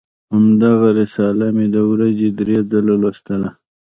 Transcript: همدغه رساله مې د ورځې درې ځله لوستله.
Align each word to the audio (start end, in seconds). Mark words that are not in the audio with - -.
همدغه 0.33 0.89
رساله 0.99 1.47
مې 1.55 1.65
د 1.75 1.77
ورځې 1.91 2.27
درې 2.39 2.57
ځله 2.69 2.95
لوستله. 3.01 3.49